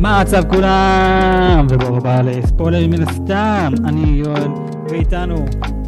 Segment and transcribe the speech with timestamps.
[0.00, 1.66] מה המצב כולם?
[1.70, 4.48] וברוך הבא לספוילר מן הסתם, אני יואל,
[4.90, 5.34] ואיתנו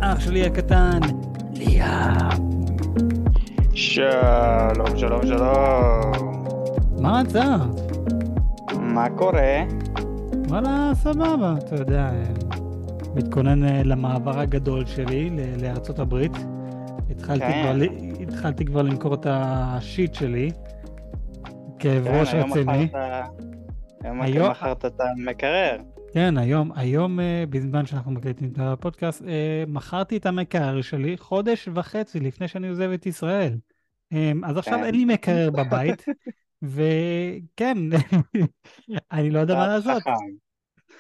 [0.01, 1.01] אח שלי הקטן,
[1.57, 2.29] ליאם.
[3.75, 6.13] שלום, שלום, שלום.
[7.01, 7.59] מה המצב?
[8.81, 9.63] מה קורה?
[10.49, 12.11] וואלה, סבבה, אתה יודע,
[13.15, 15.31] מתכונן אה, למעבר הגדול שלי
[15.63, 16.33] לארצות הברית.
[17.11, 17.63] התחלתי, כן.
[17.63, 17.87] כבר,
[18.23, 20.51] התחלתי כבר למכור את השיט שלי,
[21.79, 22.85] כאב כן, ראש רציני.
[22.85, 22.95] מכרת-
[24.05, 25.79] היום היום- מכרת את המקרר.
[26.15, 31.69] כן, היום, היום אה, בזמן שאנחנו מקליטים את הפודקאסט, אה, מכרתי את המקרר שלי חודש
[31.75, 33.53] וחצי לפני שאני עוזב את ישראל.
[34.13, 34.85] אה, אז עכשיו כן.
[34.85, 36.05] אין לי מקרר בבית,
[36.63, 37.79] וכן,
[39.13, 40.03] אני לא יודע מה לעשות.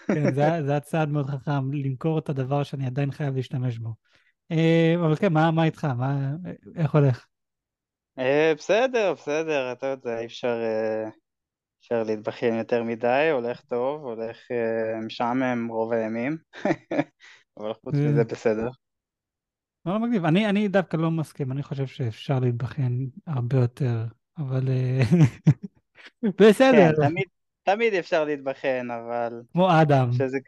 [0.06, 3.78] כן, זה, היה- זה היה צעד מאוד חכם, למכור את הדבר שאני עדיין חייב להשתמש
[3.78, 3.95] בו.
[4.53, 5.84] אה, אבל כן, מה, מה איתך?
[5.84, 6.30] מה,
[6.77, 7.27] איך הולך?
[8.19, 11.11] אה, בסדר, בסדר, אתה יודע, אי אפשר אה,
[11.83, 16.36] אפשר להתבכיין יותר מדי, הולך טוב, הולך אה, משעמם רוב הימים,
[17.58, 18.08] אבל חוץ אה.
[18.08, 18.69] מזה בסדר.
[19.86, 20.25] לא, לא מגניב.
[20.25, 24.05] אני, אני דווקא לא מסכים, אני חושב שאפשר להתבכיין הרבה יותר,
[24.38, 25.00] אבל אה,
[26.41, 27.27] בסדר, כן, תמיד,
[27.62, 30.10] תמיד אפשר להתבכיין, אבל כמו אדם.
[30.12, 30.38] שזה...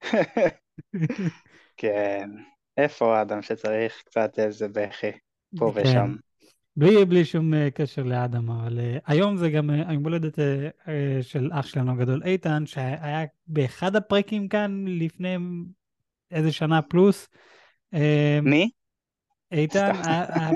[1.76, 2.30] כן,
[2.76, 5.10] איפה האדם שצריך קצת איזה בכי,
[5.58, 5.80] פה כן.
[5.80, 6.27] ושם.
[6.78, 11.22] בלי, בלי שום אה, קשר לאדם, אבל אה, היום זה גם היום הולדת אה, אה,
[11.22, 15.36] של אח שלנו הגדול איתן, שהיה באחד הפרקים כאן לפני
[16.30, 17.28] איזה שנה פלוס.
[17.94, 18.70] אה, מי?
[19.52, 19.92] איתן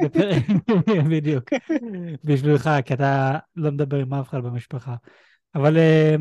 [0.05, 0.43] בפרק,
[1.11, 1.45] בדיוק,
[2.25, 4.95] בשבילך, כי אתה לא מדבר עם אף אחד במשפחה.
[5.55, 6.15] אבל אה,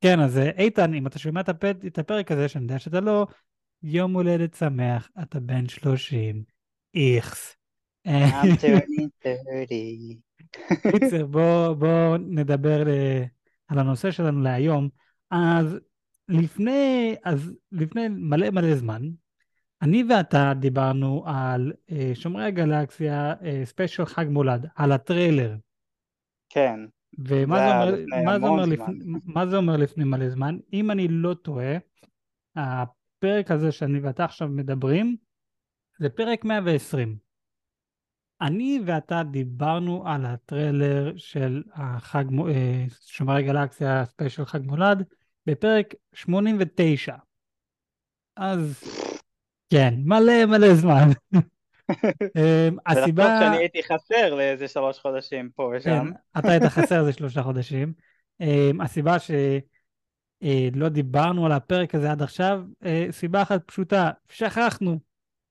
[0.00, 1.40] כן, אז איתן, אם אתה שומע
[1.86, 3.26] את הפרק הזה, שאני יודע שאתה לא,
[3.82, 6.42] יום הולדת שמח, אתה בן 30,
[6.94, 7.56] איכס.
[8.06, 10.18] אה, I'm turning 30.
[10.82, 13.24] קיצר, בוא, בוא נדבר ל-
[13.68, 14.88] על הנושא שלנו להיום.
[15.30, 15.78] אז
[16.28, 19.02] לפני, אז לפני מלא מלא זמן,
[19.82, 25.56] אני ואתה דיברנו על אה, שומרי הגלקסיה, אה, ספיישל חג מולד, על הטריילר.
[26.48, 26.80] כן,
[27.18, 28.64] ומה זה אומר, מה זה אומר.
[28.64, 28.94] לפני,
[29.24, 30.58] מה זה אומר לפני מלא זמן?
[30.72, 31.76] אם אני לא טועה,
[32.56, 35.16] הפרק הזה שאני ואתה עכשיו מדברים,
[36.00, 37.25] זה פרק 120.
[38.40, 45.04] אני ואתה דיברנו על הטריילר של החג, אה, שומרי גלקסיה ספיישל חג מולד
[45.46, 47.14] בפרק 89.
[48.36, 48.84] אז
[49.70, 51.08] כן, מלא מלא זמן.
[52.36, 56.10] אה, ולחשוב הסיבה, שאני הייתי חסר לאיזה שלוש חודשים פה כן, ושם.
[56.38, 57.92] אתה היית חסר איזה שלושה חודשים.
[58.40, 64.98] אה, הסיבה שלא דיברנו על הפרק הזה עד עכשיו, אה, סיבה אחת פשוטה, שכחנו.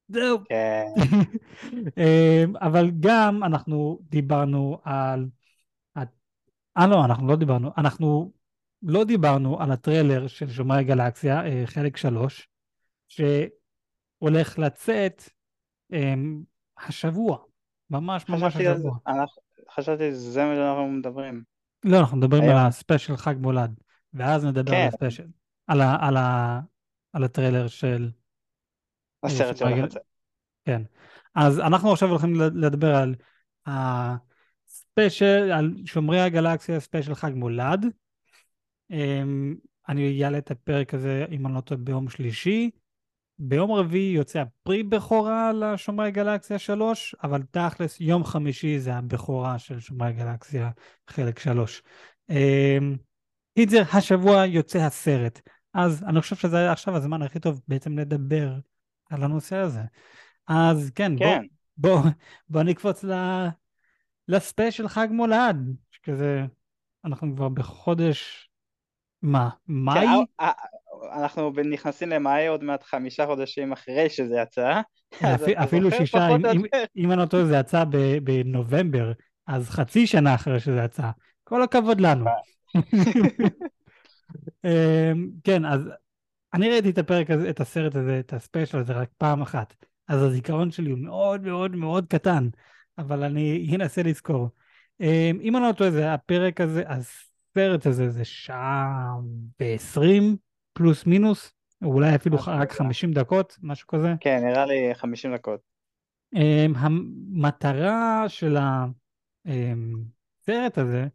[0.07, 0.37] זהו.
[0.49, 0.85] כן,
[1.97, 5.25] אמ, אבל גם אנחנו דיברנו על...
[6.77, 8.31] אה לא, אנחנו לא דיברנו, אנחנו
[8.83, 12.47] לא דיברנו על הטריילר של שומרי הגלקסיה, אה, חלק שלוש,
[13.07, 15.23] שהולך לצאת
[15.93, 16.41] אמ,
[16.87, 17.37] השבוע,
[17.89, 18.97] ממש ממש השבוע.
[19.07, 19.41] אנחנו-
[19.75, 21.43] חשבתי שזה מה שאנחנו מדברים.
[21.83, 22.57] לא, אנחנו מדברים על.
[22.57, 23.79] ה special חג מולד,
[24.13, 24.87] ואז נדבר על כן.
[24.87, 25.27] ה special,
[25.67, 26.59] על ה- על ה-
[27.13, 28.09] על הטריילר של...
[29.25, 30.01] הסרט גל- לצאת.
[30.65, 30.81] כן.
[31.35, 33.15] אז אנחנו עכשיו הולכים לדבר על
[33.65, 37.85] ה special, על שומרי הגלקסיה special חג מולד.
[38.91, 39.55] אמ,
[39.89, 42.69] אני אעלה את הפרק הזה, אם אני לא טועה, ביום שלישי.
[43.39, 49.79] ביום רביעי יוצא הפרי בכורה לשומרי גלקסיה 3, אבל תכלס יום חמישי זה הבכורה של
[49.79, 50.69] שומרי גלקסיה
[51.09, 51.81] חלק 3.
[53.57, 55.41] קיצר, השבוע יוצא הסרט.
[55.73, 58.53] אז אני חושב שזה עכשיו הזמן הכי טוב בעצם לדבר
[59.09, 59.81] על הנושא הזה.
[60.47, 61.45] אז כן, בוא, כן,
[61.77, 61.99] בוא,
[62.49, 63.13] בוא נקפוץ ל...
[64.27, 65.57] לספיישל חג מולד,
[65.91, 66.45] שכזה,
[67.05, 68.49] אנחנו כבר בחודש,
[69.21, 70.05] מה, כן, מאי?
[70.05, 70.51] אה, אה,
[71.23, 74.81] אנחנו נכנסים למאי עוד מעט חמישה חודשים אחרי שזה יצא.
[75.17, 76.63] אתה אפילו זוכר שישה, אם- אם-?
[76.97, 77.83] אם אני לא טועה זה יצא
[78.23, 79.11] בנובמבר,
[79.47, 81.09] אז חצי שנה אחרי שזה יצא.
[81.43, 82.25] כל הכבוד לנו.
[84.65, 85.89] אמ, כן, אז
[86.55, 89.75] אני ראיתי את הפרק הזה, את הסרט הזה, את הספיישל הזה רק פעם אחת.
[90.07, 92.47] אז הזיכרון שלי הוא מאוד מאוד מאוד קטן,
[92.97, 94.49] אבל אני אנסה לזכור.
[95.01, 99.15] אמ, אם אני לא טועה, זה הפרק הזה, הסרט הזה זה שעה
[99.59, 100.35] ועשרים
[100.73, 101.53] פלוס מינוס,
[101.83, 102.77] או אולי אפילו רק כזה.
[102.77, 104.13] 50 דקות, משהו כזה.
[104.19, 105.59] כן, נראה לי 50 דקות.
[106.35, 108.57] אמ, המטרה של
[109.45, 111.07] הסרט הזה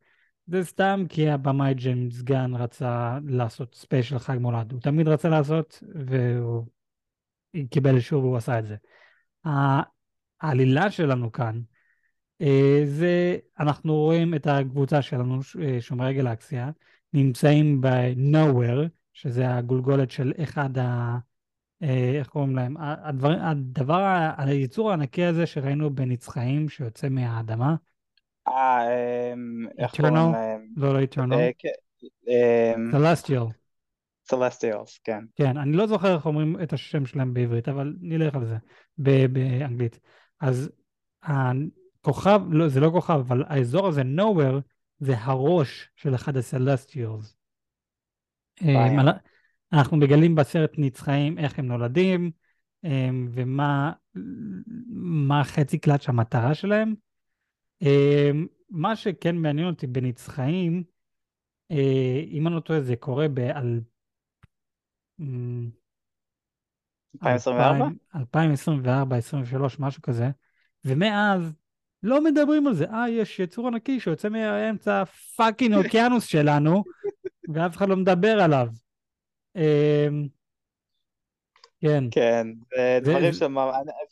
[0.51, 4.73] זה סתם כי הבמאי ג'יימס גן רצה לעשות special חג מולד.
[4.73, 6.67] הוא תמיד רצה לעשות והוא
[7.71, 8.77] קיבל אישור והוא עשה את זה.
[10.41, 11.61] העלילה שלנו כאן
[12.43, 16.71] אה, זה, אנחנו רואים את הקבוצה שלנו, אה, שומרי גלקסיה,
[17.13, 21.19] נמצאים ב-nowhere, שזה הגולגולת של אחד ה...
[21.83, 22.77] אה, איך קוראים להם?
[22.79, 27.77] הדבר, הדבר, היצור הענקי הזה שראינו בנצחאים שיוצא מהאדמה.
[28.51, 30.67] אה, אמ, איך קוראים להם?
[30.77, 31.35] לא, לא Eternal.
[32.29, 33.61] אה, אמ, Celestial.
[34.33, 35.25] Celestials, כן.
[35.37, 38.57] כן, אני לא זוכר איך אומרים את השם שלהם בעברית, אבל נלך על זה,
[39.33, 40.01] באנגלית.
[40.41, 40.71] אז
[41.23, 44.61] הכוכב, לא, זה לא כוכב, אבל האזור הזה, nowhere,
[44.99, 47.37] זה הראש של אחד הסלסטיולס.
[49.73, 52.31] אנחנו מגלים בסרט נצחיים איך הם נולדים,
[52.85, 53.93] אמ, ומה
[54.89, 56.95] מה חצי קלאץ' המטרה שלהם.
[57.83, 60.83] אמ, מה שכן מעניין אותי בנצחיים,
[61.71, 63.41] אה, אם אני לא טועה, זה קורה ב...
[67.23, 67.89] 2024?
[68.15, 70.31] 2024, 2023, משהו כזה,
[70.85, 71.53] ומאז
[72.03, 72.85] לא מדברים על זה.
[72.85, 76.85] אה, יש יצור ענקי שיוצא מהאמצע הפאקינג אוקיינוס שלנו,
[77.55, 78.69] ואף אחד לא מדבר עליו.
[81.81, 82.05] כן.
[82.11, 82.47] כן,
[83.03, 83.43] דברים ש...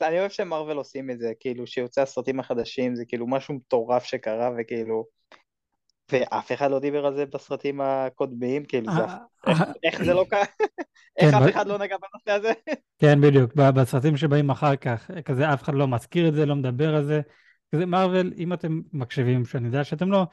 [0.02, 4.50] אני אוהב שמרוויל עושים את זה, כאילו שיוצא הסרטים החדשים, זה כאילו משהו מטורף שקרה,
[4.58, 5.04] וכאילו...
[6.12, 9.00] ואף אחד לא דיבר על זה בסרטים הקודמים, כאילו זה...
[9.46, 10.44] אה, איך זה לא קרה?
[11.16, 12.52] איך כן, אף אחד לא נגע בנושא הזה?
[12.98, 16.94] כן, בדיוק, בסרטים שבאים אחר כך, כזה אף אחד לא מזכיר את זה, לא מדבר
[16.94, 17.20] על זה.
[17.74, 20.26] כזה מרוויל, אם אתם מקשיבים, שאני יודע שאתם לא,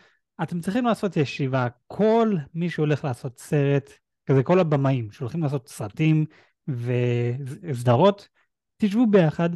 [0.44, 3.90] אתם צריכים לעשות ישיבה, כל מי שהולך לעשות סרט,
[4.26, 6.26] כזה כל הבמאים שהולכים לעשות סרטים
[6.68, 8.28] וסדרות,
[8.78, 9.50] תשבו ביחד,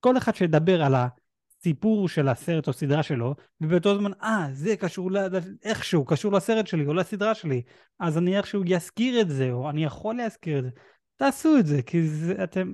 [0.00, 5.12] כל אחד שידבר על הסיפור של הסרט או סדרה שלו, ובאותו זמן, אה, זה קשור,
[5.12, 5.18] ל...
[5.62, 7.62] איכשהו, קשור לסרט שלי או לסדרה שלי,
[7.98, 10.70] אז אני איכשהו אזכיר את זה, או אני יכול להזכיר את זה.
[11.16, 12.72] תעשו את זה, כי זה, אתם,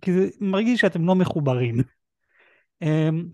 [0.00, 1.74] כי זה מרגיש שאתם לא מחוברים.
[2.82, 3.28] אמ,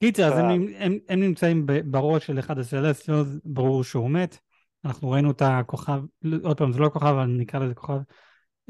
[0.00, 4.38] קיצר, אז הם, הם, הם נמצאים בראש של אחד הסלסטיונס, ברור שהוא מת.
[4.84, 6.02] אנחנו ראינו את הכוכב,
[6.42, 7.98] עוד פעם, זה לא כוכב, אבל נקרא לזה כוכב,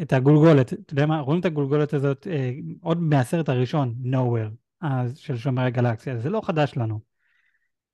[0.03, 2.51] את הגולגולת, אתה יודע מה, רואים את הגולגולת הזאת אה,
[2.83, 4.51] עוד מהסרט הראשון, nowhere,
[4.81, 7.01] אז, של שומר הגלקסיה, זה לא חדש לנו.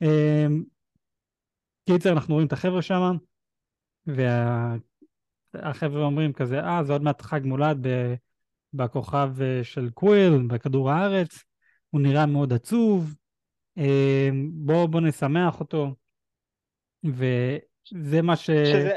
[0.03, 0.47] אה,
[1.87, 3.17] קיצר, אנחנו רואים את החבר'ה שם,
[5.55, 7.87] והחבר'ה אומרים כזה, אה, זה עוד מעט חג מולד
[8.75, 11.45] בכוכב אה, של קוויל, בכדור הארץ,
[11.91, 13.15] הוא נראה מאוד עצוב,
[13.79, 15.95] אה, בואו בוא נשמח אותו.
[17.05, 18.47] וזה מה ש...
[18.47, 18.97] שזה,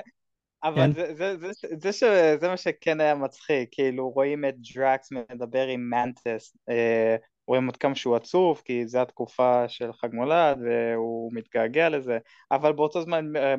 [0.64, 0.94] אבל כן?
[0.94, 5.68] זה, זה, זה, זה, זה, זה מה שכן היה מצחיק, כאילו רואים את דראקס מדבר
[5.68, 7.16] עם מנטס, אה,
[7.48, 12.18] רואים עד כמה שהוא עצוב, כי זו התקופה של חג מולד והוא מתגעגע לזה,
[12.52, 13.56] אבל באותו זמן אה,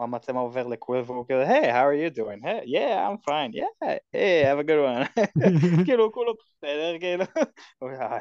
[0.00, 2.42] המצלמה עובר לקוויל והוא כזה, היי, how are you doing?
[2.44, 3.72] Hey, yeah, I'm fine, yeah,
[4.12, 5.06] hey, have a good one.
[5.86, 7.24] כאילו, כולו בסדר, כאילו,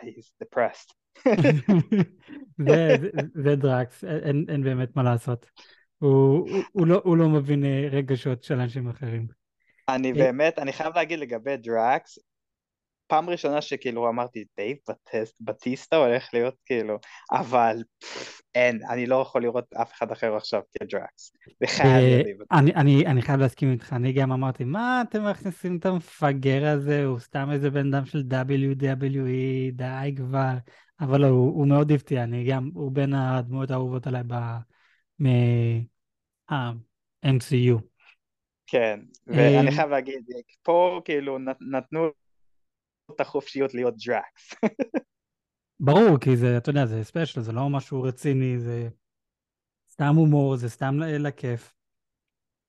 [0.01, 0.94] he's depressed.
[3.44, 5.45] זה דראקס, אין, אין באמת מה לעשות.
[6.03, 9.27] הוא, הוא, הוא, לא, הוא לא מבין אה, רגשות של אנשים אחרים.
[9.89, 12.19] אני אה, באמת, אני חייב להגיד לגבי דראקס,
[13.07, 14.77] פעם ראשונה שכאילו אמרתי דייב
[15.41, 17.00] בטיסטה הולך להיות כאילו,
[17.31, 17.83] אבל
[18.55, 21.33] אין, אני לא יכול לראות אף אחד אחר עכשיו כדראקס.
[21.81, 22.21] אה,
[22.51, 27.05] אני, אני, אני חייב להסכים איתך, אני גם אמרתי, מה אתם מכניסים את המפגר הזה,
[27.05, 30.53] הוא סתם איזה בן אדם של WWE, די כבר.
[31.00, 34.24] אבל לא, הוא, הוא מאוד הפתיע, אני גם, הוא בין הדמויות האהובות עליי
[36.53, 37.79] מה-MCU.
[38.67, 40.24] כן, ואני חייב להגיד,
[40.62, 41.38] פה כאילו
[41.72, 42.07] נתנו
[43.12, 44.53] את החופשיות להיות דראקס.
[45.79, 48.89] ברור, כי זה, אתה יודע, זה ספיישל, זה לא משהו רציני, זה
[49.91, 51.74] סתם הומור, זה סתם לכיף.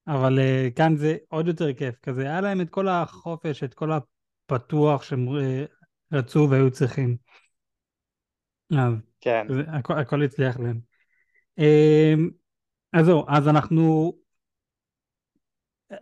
[0.07, 3.91] אבל אה, כאן זה עוד יותר כיף, כזה היה להם את כל החופש, את כל
[3.93, 5.67] הפתוח שהם אה,
[6.13, 7.17] רצו והיו צריכים.
[8.71, 9.47] אז כן.
[9.49, 10.81] זה, הכ- הכל הצליח להם.
[11.59, 12.31] אמ,
[12.95, 14.13] אז זהו, אז אנחנו...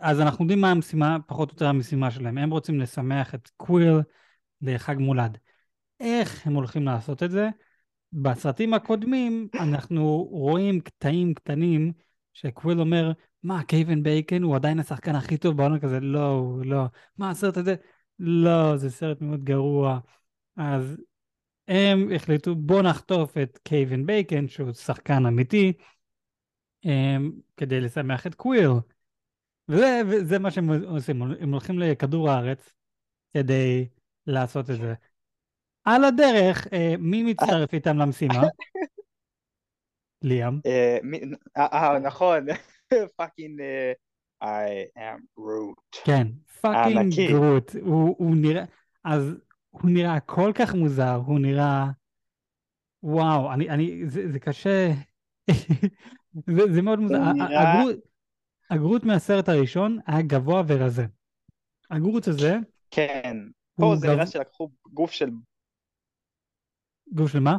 [0.00, 2.38] אז אנחנו יודעים מה המשימה, פחות או יותר המשימה שלהם.
[2.38, 4.00] הם רוצים לשמח את קוויל
[4.60, 5.38] לחג מולד.
[6.00, 7.48] איך הם הולכים לעשות את זה?
[8.12, 11.92] בסרטים הקודמים אנחנו רואים קטעים קטנים
[12.32, 16.00] שקוויל אומר, מה, קווין בייקון הוא עדיין השחקן הכי טוב בעולם כזה?
[16.00, 16.84] לא, לא.
[17.18, 17.74] מה הסרט הזה?
[18.18, 19.98] לא, זה סרט מאוד גרוע.
[20.56, 20.96] אז
[21.68, 25.72] הם החליטו בוא נחטוף את קווין בייקון שהוא שחקן אמיתי
[27.56, 28.70] כדי לשמח את קוויל.
[29.68, 32.74] וזה, וזה מה שהם עושים, הם הולכים לכדור הארץ
[33.34, 33.88] כדי
[34.26, 34.94] לעשות את זה.
[35.84, 38.42] על הדרך, אה, מי מצטרף איתם למשימה?
[40.22, 40.60] ליאם.
[40.66, 40.98] אה,
[41.56, 42.46] אה נכון,
[43.16, 43.60] fucking
[44.42, 45.78] I am גרוט.
[46.04, 46.26] כן,
[46.60, 47.74] fucking גרוט.
[47.82, 48.64] הוא נראה,
[49.04, 49.34] אז
[49.70, 51.86] הוא נראה כל כך מוזר, הוא נראה...
[53.02, 54.92] וואו, אני, אני, זה, זה קשה.
[56.34, 57.14] זה, זה מאוד מוזר.
[57.14, 57.96] זה ה- ה- נראה, הגרוט,
[58.70, 61.06] הגרוט מהסרט הראשון היה גבוה ורזה.
[61.90, 62.56] הגרוט הזה
[62.90, 63.36] כן.
[63.76, 64.12] פה זה גב...
[64.12, 65.30] נראה שלקחו גוף של...
[67.12, 67.56] גוף של מה?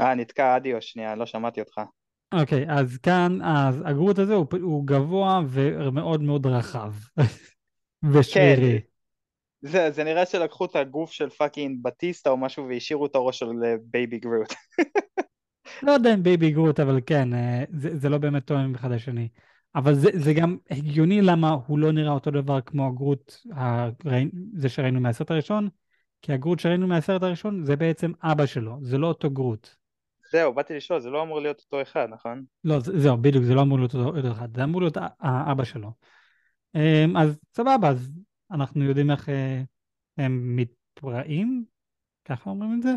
[0.00, 1.80] אה, נתקע אודיו שנייה, לא שמעתי אותך.
[2.40, 6.92] אוקיי, אז כאן, אז הגרוט הזה הוא, הוא גבוה ומאוד מאוד רחב.
[8.12, 8.80] ושרירי.
[8.80, 8.86] כן,
[9.68, 13.46] זה, זה נראה שלקחו את הגוף של fucking בטיסטה או משהו והשאירו את הראש של
[13.64, 14.52] אה, בייבי גרוט.
[15.82, 19.28] לא יודע אם baby גרוט, אבל כן, אה, זה, זה לא באמת תואם אחד לשני.
[19.74, 24.68] אבל זה, זה גם הגיוני למה הוא לא נראה אותו דבר כמו הגרוט, הראי- זה
[24.68, 25.68] שראינו מהסרט הראשון,
[26.22, 29.68] כי הגרוט שראינו מהסרט הראשון זה בעצם אבא שלו, זה לא אותו גרוט.
[30.32, 32.44] זהו, באתי לשאול, זה לא אמור להיות אותו אחד, נכון?
[32.64, 35.92] לא, זה- זהו, בדיוק, זה לא אמור להיות אותו אחד, זה אמור להיות האבא שלו.
[36.74, 38.12] אמ, אז סבבה, אז
[38.50, 39.62] אנחנו יודעים איך אה,
[40.18, 41.64] הם מתפרעים,
[42.24, 42.90] ככה אומרים את זה?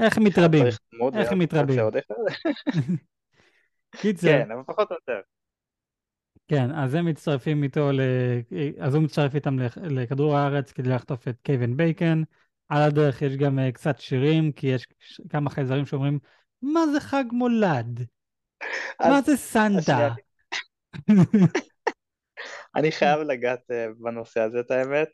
[0.00, 1.80] איך הם מתרבים, איך הם להיות רוצה מתרבים.
[3.96, 5.20] קיצר, כן, אבל פחות או יותר.
[6.48, 8.00] כן, אז הם מצטרפים איתו, ל...
[8.80, 12.22] אז הוא מצטרף איתם לכ- לכדור הארץ כדי לחטוף את קווין בייקון.
[12.68, 14.86] על הדרך יש גם אה, קצת שירים, כי יש
[15.28, 16.18] כמה חייזרים שאומרים,
[16.62, 18.06] מה זה חג מולד?
[19.00, 20.08] מה זה סנטה?
[22.76, 25.08] אני חייב לגעת אה, בנושא הזה, את האמת.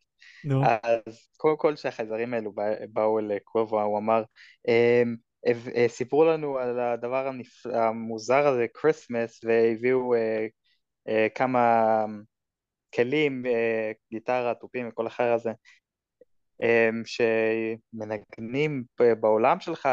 [0.46, 4.22] נו, אז קודם כל כשהחייזרים האלו בא- באו לקוויל, הוא אמר,
[4.68, 5.16] "אמ,
[5.76, 7.28] אה, סיפרו לנו על הדבר
[7.74, 10.46] המוזר הזה, Christmas, והביאו אה,
[11.08, 12.04] אה, כמה
[12.94, 15.50] כלים, אה, גיטרה, תופים וכל החרא הזה,
[16.62, 18.84] אמ, שמנגנים
[19.20, 19.88] בעולם שלך,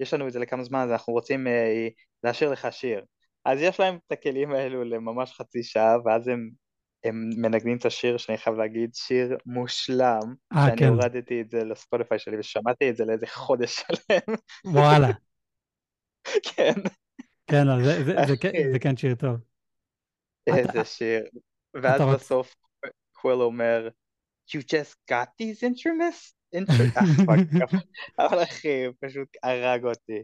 [0.00, 1.88] יש לנו את זה לכמה זמן, אז אנחנו רוצים אה,
[2.24, 3.04] להשאיר לך שיר.
[3.44, 6.50] אז יש להם את הכלים האלו לממש חצי שעה, ואז הם,
[7.08, 11.64] הם מנגנים את השיר, שאני חייב להגיד, שיר מושלם, אה, שאני כן, הורדתי את זה
[11.64, 14.34] לספוטיפיי שלי ושמעתי את זה לאיזה חודש שלם,
[14.64, 15.08] וואלה.
[16.42, 16.74] כן,
[17.46, 19.36] כן, לא, זה, זה, זה, כן- זה כן שיר טוב.
[20.46, 21.24] איזה שיר.
[21.74, 22.00] ואז.
[22.14, 22.54] בסוף
[23.12, 23.88] קוויל אומר,
[24.48, 26.32] You just got these instruments?
[26.54, 30.22] אה, אבל אחי, פשוט הרג אותי.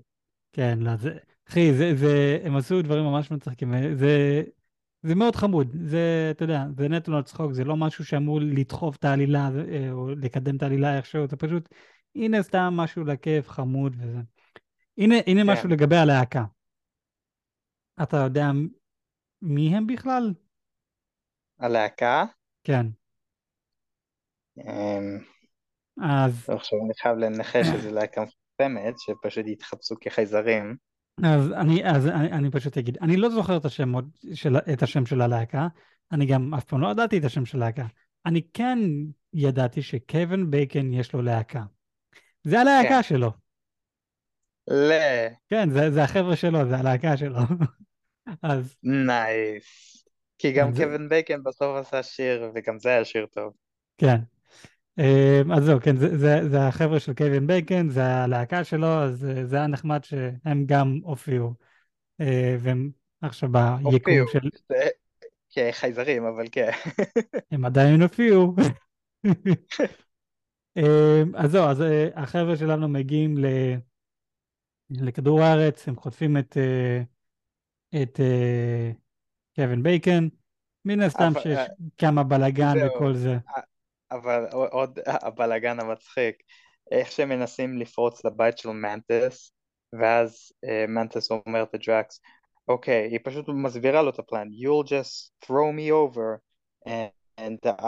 [0.53, 1.11] כן, לא, זה...
[1.49, 4.43] אחי, זה, זה, הם עשו דברים ממש מצחיקים, זה,
[5.03, 8.97] זה מאוד חמוד, זה, אתה יודע, זה נטו לא צחוק, זה לא משהו שאמור לדחוף
[8.97, 11.69] את העלילה אה, או לקדם את העלילה איכשהו, זה פשוט,
[12.15, 14.19] הנה סתם משהו לכיף, חמוד וזה.
[14.99, 16.45] הנה, הנה משהו כן, לגבי הלהקה.
[18.03, 18.47] אתה יודע
[19.43, 20.35] מי הם בכלל?
[21.59, 22.25] הלהקה,
[22.65, 22.87] כן,
[24.59, 25.19] אמ,
[26.03, 30.77] אז, עכשיו אני חייב לנחש שזו להקה מפורסמת, שפשוט התחפשו כחייזרים.
[31.25, 33.93] אז, אני, אז אני, אני פשוט אגיד, אני לא זוכר את השם,
[34.35, 35.69] של, את השם של הלהקה,
[36.13, 37.87] אני גם אף פעם לא ידעתי את השם של הלהקה.
[38.27, 38.79] אני כן
[39.35, 41.63] ידעתי שקווין בייקן יש לו להקה.
[42.45, 43.31] זה כן, הלהקה שלו.
[44.71, 44.93] ל...
[45.49, 47.39] כן, זה, זה החבר'ה שלו, זה הלהקה שלו.
[48.43, 50.05] אז nice.
[50.39, 53.53] כי גם כן, זה, קווין בייקון בסוף עשה שיר, וגם זה היה שיר טוב.
[53.99, 54.17] כן.
[54.99, 59.25] אמ, אז זהו, כן, זה, זה, זה החבר'ה של קווין בייקון, זה הלהקה שלו, אז
[59.25, 61.55] אה, זה היה נחמד שהם גם הופיעו.
[62.21, 62.91] אה, והם
[63.23, 64.49] עכשיו ביקום הופיעו, של...
[64.69, 64.89] זה-
[65.51, 66.71] כחייזרים, אבל כן.
[67.53, 68.55] הם עדיין הופיעו.
[70.77, 73.47] אמ, אז זהו, אז אה, החבר'ה שלנו מגיעים ל...
[74.91, 76.57] לכדור הארץ, הם חוטפים את,
[78.03, 78.21] את
[79.57, 80.29] קווין בייקן.
[80.85, 81.59] מן הסתם שיש
[81.99, 83.39] כמה בלאגן וכל זה.
[84.13, 86.37] אבל עוד הבלאגן המצחיק,
[86.91, 89.53] איך שהם מנסים לפרוץ לבית של מנטס,
[90.01, 92.21] ואז אה, מנטס אומרת לדרקס,
[92.69, 96.39] אוקיי, היא פשוט מסבירה לו את הפלן, you'll just throw me over,
[96.89, 97.85] and, and I,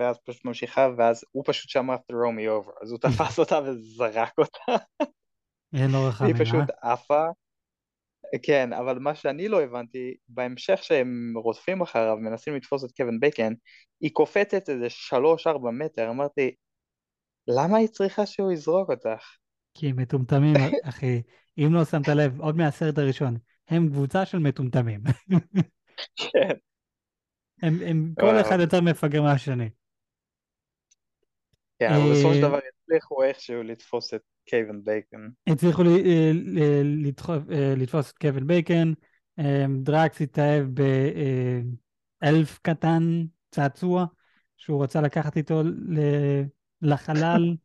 [0.00, 4.32] ואז פשוט ממשיכה, ואז הוא פשוט שמע throw me over, אז הוא תפס אותה וזרק
[4.38, 4.84] אותה,
[5.74, 6.40] אין והיא רחמים, אה?
[6.40, 7.26] פשוט עפה,
[8.42, 13.52] כן, אבל מה שאני לא הבנתי, בהמשך שהם רודפים אחריו, מנסים לתפוס את קווין בייקן,
[14.00, 16.54] היא קופצת איזה שלוש-ארבע מטר, אמרתי,
[17.48, 19.36] למה היא צריכה שהוא יזרוק אותך?
[19.74, 20.54] כי הם מטומטמים,
[20.88, 21.22] אחי.
[21.58, 23.36] אם לא שמת לב, עוד מהסרט הראשון,
[23.68, 25.00] הם קבוצה של מטומטמים.
[26.16, 26.54] כן.
[27.62, 28.60] הם, הם כל אחד.
[28.60, 29.70] יותר מפגר מהשני.
[31.78, 35.30] כן, אבל בסופו של אה, דבר הצליחו איכשהו לתפוס את קווין בייקון.
[35.46, 36.32] הצליחו אה,
[37.50, 38.92] אה, לתפוס את קווין בייקון,
[39.38, 40.66] אה, דראקס התאהב
[42.22, 44.06] ב elf קטן, צעצוע,
[44.56, 45.62] שהוא רצה לקחת איתו
[46.82, 47.56] לחלל,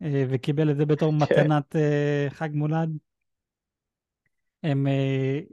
[0.00, 1.76] וקיבל את זה בתור מתנת
[2.28, 2.90] חג מולד.
[4.62, 4.86] הם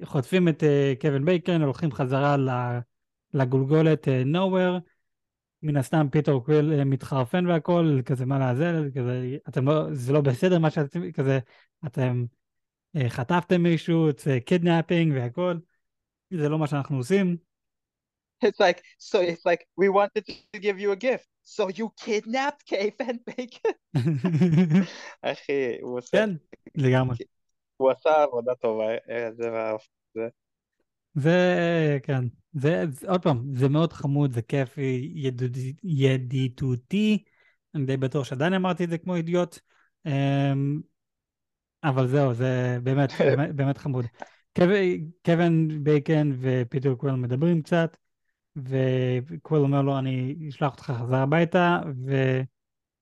[0.03, 0.63] חוטפים את
[1.01, 2.35] קווין בייקון, הולכים חזרה
[3.33, 4.79] לגולגולת Knowhere,
[5.63, 10.21] מן הסתם פיטר קוויל אה, מתחרפן והכל, כזה מה לעזאזל, כזה, אתם לא, זה לא
[10.21, 11.39] בסדר מה שאתם, כזה,
[11.85, 12.25] אתם
[12.95, 15.57] אה, חטפתם מישהו, זה kidnapping והכל,
[16.33, 17.37] זה לא מה שאנחנו עושים.
[18.45, 21.27] It's like, so it's like, we wanted to give you a gift.
[21.43, 23.75] So you kidnapped Kevin Bacon?
[25.21, 26.29] אחי, הוא עושה, כן,
[26.75, 27.15] לגמרי.
[27.77, 29.79] הוא עשה עבודה טובה, אה, זה את
[30.13, 30.27] זה.
[31.13, 37.23] זה, כן, זה, עוד פעם, זה מאוד חמוד, זה כיפי, ידיד- ידידותי,
[37.75, 39.59] אני די בטוח שעדיין אמרתי את זה כמו אידיוט,
[40.05, 40.81] אמ,
[41.83, 44.05] אבל זהו, זה באמת, באמת, באמת חמוד.
[44.55, 44.63] קו-
[45.25, 47.97] קווין בייקן ופיטר קוויל מדברים קצת,
[48.55, 51.79] וקוויל אומר לו, אני אשלח אותך חזרה הביתה,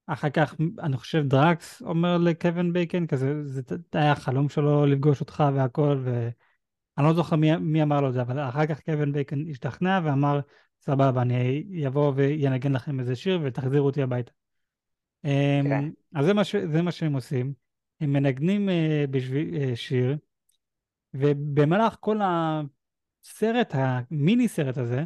[0.08, 3.62] ואחר כך, אני חושב דראקס אומר לקווין בייקן, כזה, זה
[3.94, 6.30] היה החלום שלו לפגוש אותך והכל, ו...
[7.00, 10.00] אני לא זוכר מי, מי אמר לו את זה, אבל אחר כך קווין בייקן השתכנע
[10.04, 10.40] ואמר,
[10.82, 14.32] סבבה, אני אבוא ואנגן לכם איזה שיר ותחזירו אותי הביתה.
[15.24, 15.72] כן.
[15.72, 17.54] אמ, אז זה מה, ש, זה מה שהם עושים.
[18.02, 20.18] הם מנגנים אה, בשביל אה, שיר,
[21.14, 25.04] ובמהלך כל הסרט, המיני סרט הזה,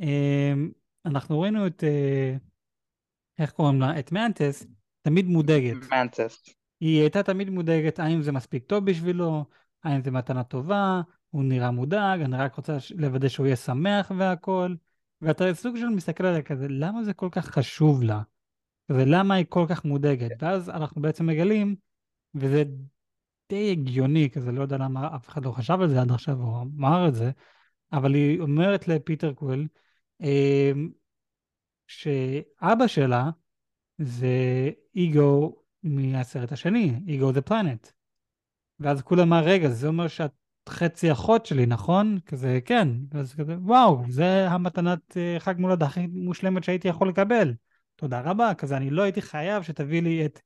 [0.00, 0.70] אמ,
[1.06, 2.36] אנחנו ראינו את, אה,
[3.38, 3.98] איך קוראים לה?
[3.98, 4.66] את מנטס,
[5.02, 5.90] תמיד מודאגת.
[5.90, 6.54] מנטס.
[6.80, 9.44] היא הייתה תמיד מודאגת האם זה מספיק טוב בשבילו,
[9.84, 14.74] האם זה מתנה טובה, הוא נראה מודאג, אני רק רוצה לוודא שהוא יהיה שמח והכל.
[15.22, 18.22] ואתה סוג של מסתכל עליה כזה, למה זה כל כך חשוב לה?
[18.90, 20.42] כזה, למה היא כל כך מודאגת?
[20.42, 21.76] ואז אנחנו בעצם מגלים,
[22.34, 22.64] וזה
[23.48, 26.62] די הגיוני, כזה, לא יודע למה אף אחד לא חשב על זה עד עכשיו או
[26.62, 27.30] אמר את זה,
[27.92, 29.68] אבל היא אומרת לפיטר קוויל,
[30.20, 30.90] אמ,
[31.86, 33.30] שאבא שלה
[33.98, 37.88] זה איגו מהסרט השני, איגו the planet.
[38.80, 40.32] ואז קוויל אמר, רגע, זה אומר שאת
[40.70, 42.18] חצי אחות שלי, נכון?
[42.26, 42.88] כזה, כן.
[43.12, 47.54] ואז כזה, וואו, זה המתנת אה, חג מולד הכי מושלמת שהייתי יכול לקבל.
[47.96, 48.54] תודה רבה.
[48.54, 50.40] כזה, אני לא הייתי חייב שתביא לי את,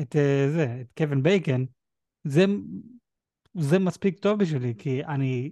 [0.00, 1.64] את אה, זה, את קווין בייקן.
[2.24, 2.44] זה,
[3.54, 5.50] זה מספיק טוב בשבילי, כי אני,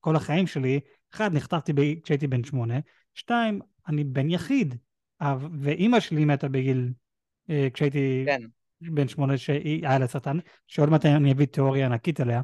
[0.00, 0.80] כל החיים שלי,
[1.14, 2.78] אחד, נחטפתי ב- כשהייתי בן שמונה,
[3.14, 4.74] שתיים, אני בן יחיד.
[5.20, 6.92] אב- ואימא שלי מתה בגיל,
[7.50, 8.42] אה, כשהייתי כן.
[8.80, 12.40] בן שמונה שהיה לה סרטן, שעוד מעט אני אביא תיאוריה ענקית עליה.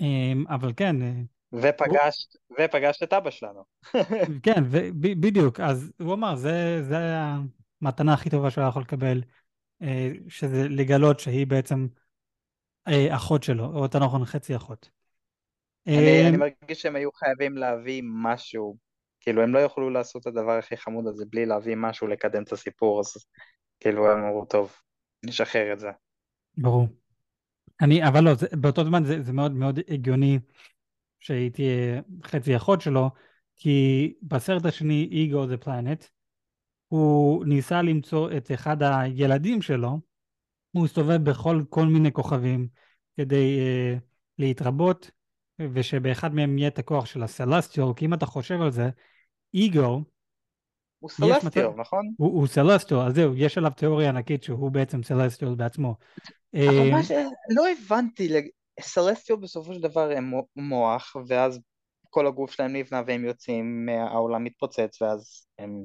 [0.00, 1.12] אמ, אבל כן, אה,
[1.52, 3.64] ופגשת, ופגשת את אבא שלנו.
[4.42, 6.96] כן, ו- בדיוק, אז הוא אמר, זה, זה
[7.82, 9.22] המתנה הכי טובה שהוא היה יכול לקבל,
[9.82, 11.86] אה, שזה לגלות שהיא בעצם
[12.88, 14.90] אה, אחות שלו, או יותר נכון חצי אחות.
[15.88, 18.76] אני, אני אמ, מרגיש שהם היו חייבים להביא משהו,
[19.20, 22.52] כאילו הם לא יוכלו לעשות את הדבר הכי חמוד הזה בלי להביא משהו לקדם את
[22.52, 23.06] הסיפור, אז
[23.80, 24.76] כאילו הם אמרו, טוב,
[25.24, 25.88] נשחרר את זה.
[26.56, 27.03] ברור.
[27.80, 30.38] אני, אבל לא, זה, באותו זמן זה, זה מאוד מאוד הגיוני
[31.20, 33.10] שהייתי אה, חצי אחות שלו,
[33.56, 36.08] כי בסרט השני, Ego the Planet,
[36.88, 40.00] הוא ניסה למצוא את אחד הילדים שלו,
[40.70, 42.68] הוא הסתובב בכל כל מיני כוכבים
[43.16, 44.00] כדי uh,
[44.38, 45.10] להתרבות,
[45.72, 48.90] ושבאחד מהם יהיה את הכוח של הסלסטיול, כי אם אתה חושב על זה,
[49.54, 50.04] איגו
[50.98, 52.14] הוא יש סלסטיו, מצב- נכון?
[52.16, 55.96] הוא, הוא סלסטיול, אז זהו, יש עליו תיאוריה ענקית שהוא בעצם סלסטיול בעצמו.
[56.54, 57.10] אבל אה, מה ש...
[57.56, 58.28] לא הבנתי,
[58.80, 61.60] סלסטיו בסופו של דבר הם מו- מוח, ואז
[62.10, 65.82] כל הגוף שלהם נבנה והם יוצאים, העולם מתפוצץ, ואז הם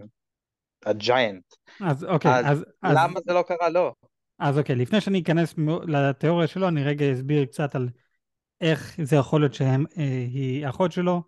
[0.86, 1.44] הג'יינט.
[1.82, 3.94] אז אוקיי, אז אז, אז, למה זה לא קרה לו?
[4.40, 5.56] אז אוקיי, לפני שאני אכנס
[5.88, 7.90] לתיאוריה שלו, אני רגע אסביר קצת על
[8.62, 11.24] איך זה יכול להיות שהיא אחות שלו,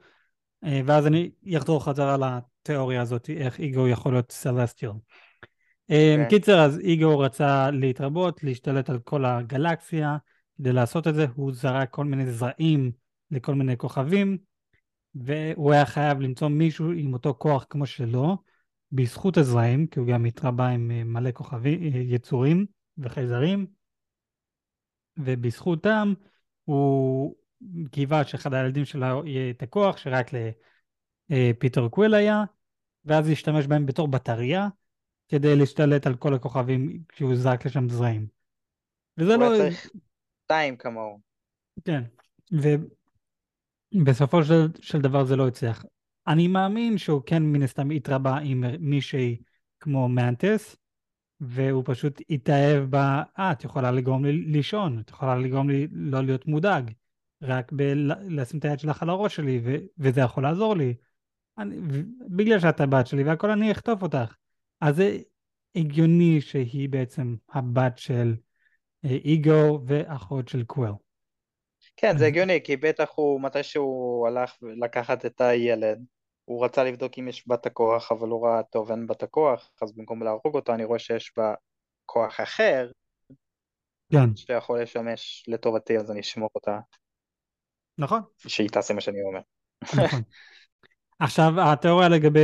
[0.64, 4.92] אה, ואז אני אחזור חזרה לתיאוריה הזאת, איך איגו יכול להיות סלסטיאל.
[5.90, 6.28] אוקיי.
[6.30, 10.18] קיצר, אז איגו רצה להתרבות, להשתלט על כל הגלקסיה,
[10.58, 12.92] כדי לעשות את זה הוא זרק כל מיני זרעים
[13.32, 14.38] לכל מיני כוכבים,
[15.16, 18.38] והוא היה חייב למצוא מישהו עם אותו כוח כמו שלו,
[18.92, 22.66] בזכות הזרעים, כי הוא גם התרבה עם אה, מלא כוכבים, אה, יצורים
[22.98, 23.66] וחייזרים,
[25.18, 26.14] ובזכותם
[26.64, 27.36] הוא
[27.92, 30.32] קיווה שאחד הילדים שלו יהיה את הכוח שרק
[31.30, 32.44] לפיטר קוויל היה,
[33.06, 34.68] ואז השתמש בהם בתור בטריה,
[35.32, 38.28] כדי להשתלט על כל הכוכבים כשהוא זרק לשם זרעים.
[39.18, 39.52] וזה הוא לא...
[39.52, 39.90] היה צריך
[40.44, 41.20] שתיים כמוהו.
[41.86, 42.04] כן,
[43.94, 45.86] ובסופו של, של דבר זה לא הצליח.
[46.28, 49.38] אני מאמין שהוא כן מן הסתם התרבה עם מישהי
[49.80, 50.76] כמו מנטס,
[51.40, 56.24] והוא פשוט התאהב בה, אה, את יכולה לגרום לי לישון, את יכולה לגרום לי לא
[56.24, 56.92] להיות מודאג,
[57.42, 60.94] רק בלשים את היד שלך על הראש שלי, ו- וזה יכול לעזור לי.
[61.58, 61.76] אני,
[62.30, 64.41] בגלל שאת הבת שלי והכל אני אחטוף אותך.
[64.82, 65.18] אז זה
[65.76, 68.36] הגיוני שהיא בעצם הבת של
[69.06, 70.92] אה, איגו ואחות של קוויל.
[71.98, 76.00] כן, זה אז- הגיוני, כי בטח הוא, מתי שהוא הלך לקחת את הילד,
[76.46, 79.94] הוא רצה לבדוק אם יש בת הכוח, אבל הוא ראה, טוב, אין בת הכוח, אז
[79.96, 81.54] במקום להרוג אותו, אני רואה שיש בה
[82.06, 82.92] כוח אחר,
[84.12, 86.80] כן, שיכול לשמש לטובתי, אז אני אשמור אותה,
[87.98, 89.40] נכון, שהיא תעשה מה שאני אומר.
[90.06, 90.22] נכון.
[91.20, 92.40] עכשיו, התיאוריה לגבי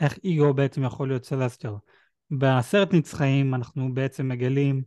[0.00, 1.76] איך איגו בעצם יכול להיות סלסטר.
[2.30, 4.82] בסרט נצחיים אנחנו בעצם מגלים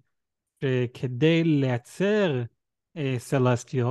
[0.63, 2.43] שכדי לייצר
[2.97, 3.87] אה, סלסטיאל,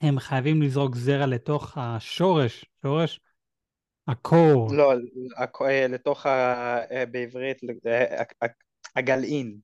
[0.00, 3.20] הם חייבים לזרוק זרע לתוך השורש, שורש,
[4.08, 4.92] הקור, לא,
[5.60, 8.22] אה, לתוך, ה- אה, בעברית, אה,
[8.96, 9.58] הגלעין,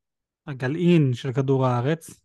[0.47, 2.21] הגלעין של כדור הארץ,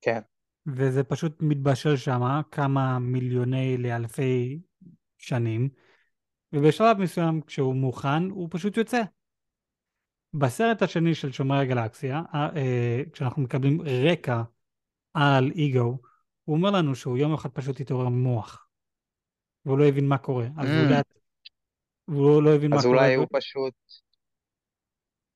[0.00, 0.20] כן.
[0.66, 4.58] וזה פשוט מתבשל שם כמה מיליוני לאלפי
[5.18, 5.68] שנים,
[6.52, 9.02] ובשלב מסוים כשהוא מוכן, הוא פשוט יוצא.
[10.34, 14.42] בסרט השני של שומרי הגלקסיה, אה, כשאנחנו מקבלים רקע
[15.14, 15.98] על איגו,
[16.44, 18.68] הוא אומר לנו שהוא יום אחד פשוט התעורר מוח,
[19.64, 20.46] והוא לא הבין מה קורה.
[20.58, 20.90] אז הוא Mm.
[20.90, 21.14] לאט...
[22.08, 22.96] והוא לא הבין מה אז קורה.
[22.96, 23.74] אולי ו- הוא פשוט,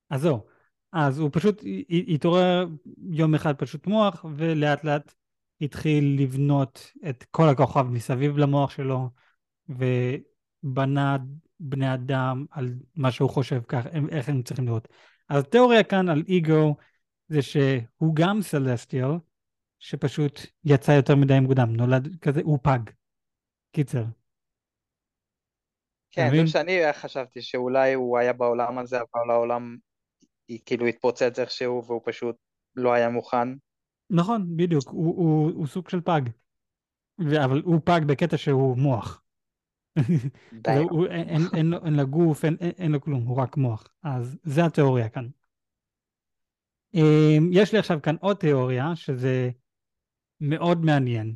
[0.09, 0.47] אז זהו.
[0.91, 1.61] אז הוא פשוט
[2.13, 2.67] התעורר
[3.11, 5.13] יום אחד פשוט מוח, ולאט לאט
[5.61, 9.09] התחיל לבנות את כל הכוכב מסביב למוח שלו,
[10.63, 11.17] ובנה
[11.59, 14.87] בני אדם על מה שהוא חושב כך, איך הם צריכים לראות.
[15.29, 16.75] אז התיאוריה כאן על איגו
[17.27, 19.09] זה שהוא גם סלסטיאל,
[19.79, 22.79] שפשוט יצא יותר מדי מוקדם, נולד כזה, הוא פג.
[23.71, 24.03] קיצר.
[26.11, 29.77] כן, זה שאני חשבתי, שאולי הוא היה בעולם הזה, אבל העולם
[30.47, 32.35] היא כאילו התפוצץ איכשהו, והוא פשוט
[32.75, 33.47] לא היה מוכן.
[34.09, 36.21] נכון, בדיוק, הוא, הוא, הוא סוג של פג.
[37.45, 39.22] אבל הוא פג בקטע שהוא מוח.
[40.53, 40.83] די.
[40.89, 43.57] הוא, אין, אין, אין, לו, אין לו גוף, אין, אין, אין לו כלום, הוא רק
[43.57, 43.87] מוח.
[44.03, 45.27] אז זה התיאוריה כאן.
[46.93, 49.49] אמ, יש לי עכשיו כאן עוד תיאוריה, שזה
[50.41, 51.35] מאוד מעניין.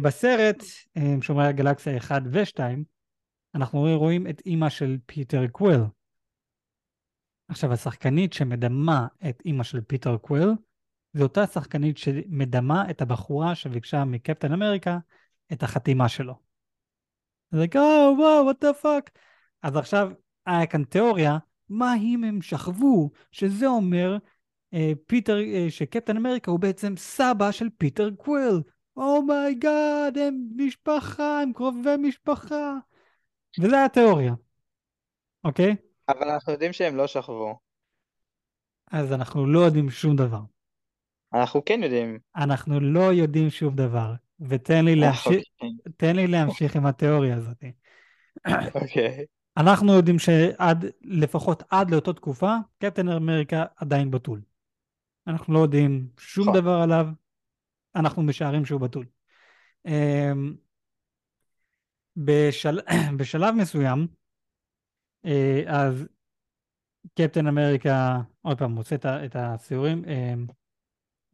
[0.02, 0.64] בסרט
[0.98, 2.60] אה, שומרי הגלקסיה 1 ו-2,
[3.56, 5.82] אנחנו רואים את אימא של פיטר קוויל.
[7.48, 10.50] עכשיו, השחקנית שמדמה את אימא של פיטר קוויל,
[11.14, 14.98] זו אותה שחקנית שמדמה את הבחורה שביקשה מקפטן אמריקה
[15.54, 16.36] את החתימה שלו.
[17.54, 19.10] like, oh, וואו, what the fuck.
[19.62, 20.12] אז עכשיו,
[20.46, 21.38] היה כאן תיאוריה,
[21.70, 24.18] מה אם הם שכבו, שזה אומר
[24.74, 28.62] אה, פיטר, אה, שקפטן אמריקה הוא בעצם סבא של פיטר קוויל.
[28.98, 32.74] oh my god, הם משפחה, הם קרובי משפחה.
[33.60, 34.34] וזה התיאוריה,
[35.44, 35.76] אוקיי?
[36.10, 37.60] אבל אנחנו יודעים שהם לא שכבו.
[38.92, 40.42] אז אנחנו לא יודעים שום דבר.
[41.34, 42.20] אנחנו כן יודעים.
[42.36, 44.14] אנחנו לא יודעים שום דבר.
[44.40, 45.90] ותן לי אנחנו להמשיך, כן.
[45.98, 47.64] תן לי להמשיך עם התיאוריה הזאת.
[48.76, 49.26] אוקיי.
[49.58, 54.42] אנחנו יודעים שעד, לפחות עד לאותה תקופה, קפטן אמריקה עדיין בתול.
[55.28, 56.62] אנחנו לא יודעים שום נכון.
[56.62, 57.08] דבר עליו,
[57.96, 59.06] אנחנו משערים שהוא בתול.
[59.86, 60.56] אמ,
[62.18, 62.80] בשל...
[63.18, 64.08] בשלב מסוים,
[65.26, 66.06] אה, אז
[67.16, 70.46] קפטן אמריקה, עוד פעם, מוצא את ה- את הסיורים, אמ,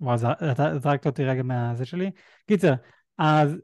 [0.02, 0.16] וואו,
[0.52, 2.12] אתה זרקת אותי רגע מהזה שלי.
[2.48, 2.74] קיצר,
[3.18, 3.58] אז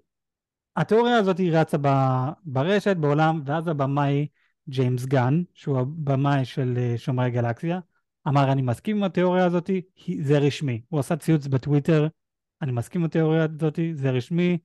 [0.76, 4.28] התיאוריה הזאת היא רצה ב- ברשת, בעולם, ואז הבמאי
[4.70, 7.80] ג'יימס גן, שהוא הבמאי של אה, שומרי גלקסיה,
[8.28, 9.70] אמר, אני מסכים עם התיאוריה הזאת,
[10.22, 10.82] זה רשמי.
[10.90, 12.08] הוא עשה ציוץ בטוויטר,
[12.62, 14.58] אני מסכים עם התיאוריה הזאת, זה רשמי,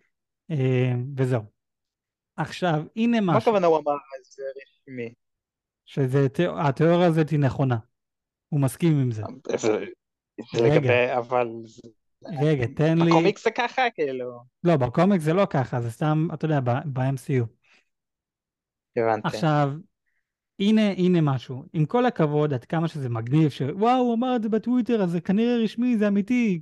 [0.51, 1.43] אה, וזהו.
[2.37, 5.15] עכשיו, הנה מה משהו, הכוונה הוא אמר זה רשמי?
[5.85, 7.77] שהתיאוריה הזאת היא נכונה.
[8.49, 9.23] הוא מסכים עם זה.
[10.55, 10.75] רגע.
[10.75, 11.49] לגבי, אבל
[12.43, 13.11] רגע, תן לי...
[13.11, 14.41] בקומיקס זה ככה, כאילו.
[14.65, 17.45] לא, בקומיקס זה לא ככה, זה סתם, אתה יודע, ב-MCU.
[18.97, 19.29] הבנתי.
[19.29, 19.73] עכשיו,
[20.59, 21.65] הנה, הנה משהו.
[21.73, 25.21] עם כל הכבוד, עד כמה שזה מגניב, שוואו, הוא אמר את זה בטוויטר, אז זה
[25.21, 26.61] כנראה רשמי, זה אמיתי.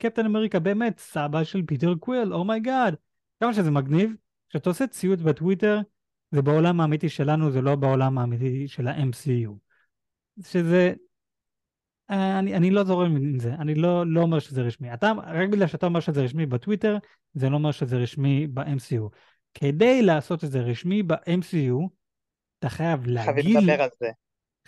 [0.00, 2.94] קפטן אמריקה באמת סבא של פיטר קוויל, oh my god.
[3.40, 4.14] כמה שזה מגניב,
[4.48, 5.80] כשאתה עושה ציוץ בטוויטר,
[6.30, 9.50] זה בעולם האמיתי שלנו, זה לא בעולם האמיתי של ה-MCU.
[10.42, 10.92] שזה
[12.12, 14.94] אני, אני לא זורם עם זה, אני לא, לא אומר שזה רשמי.
[14.94, 16.98] אתה, רק בגלל שאתה אומר שזה רשמי בטוויטר,
[17.34, 19.08] זה לא אומר שזה רשמי ב-MCU.
[19.54, 21.88] כדי לעשות את זה רשמי ב-MCU,
[22.58, 23.44] אתה חייב להגיד...
[23.44, 24.10] חייב לדבר על זה.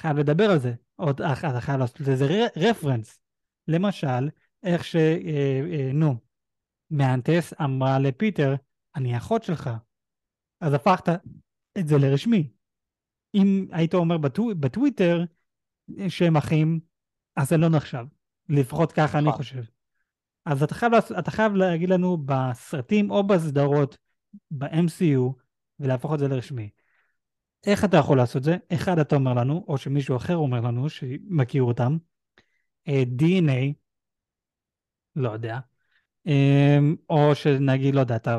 [0.01, 0.73] חייב לדבר על זה.
[0.97, 3.21] עוד, אתה חייב לעשות לזה רפרנס.
[3.69, 4.29] למשל,
[4.63, 4.97] איך ש...
[4.97, 6.15] אה, אה, נו,
[6.91, 8.55] מהנדס אמרה לפיטר,
[8.97, 9.71] אני אחות שלך.
[10.61, 11.09] אז הפכת
[11.79, 12.51] את זה לרשמי.
[13.35, 15.25] אם היית אומר בטו, בטוויטר
[16.09, 16.81] שהם אחים,
[17.37, 18.05] אז זה לא נחשב.
[18.49, 19.39] לפחות ככה אני נכון.
[19.39, 19.63] חושב.
[20.45, 23.99] אז אתה חייב, אתה חייב להגיד לנו בסרטים או בסדרות
[24.51, 25.33] ב-MCU
[25.81, 26.71] ולהפוך את זה לרשמי.
[27.67, 28.57] איך אתה יכול לעשות זה?
[28.73, 31.97] אחד, אתה אומר לנו, או שמישהו אחר אומר לנו, שמכיר אותם,
[32.89, 33.73] אה, DNA,
[35.17, 35.59] לא יודע,
[36.27, 38.39] אמ, או שנגיד, לא יודע, אתה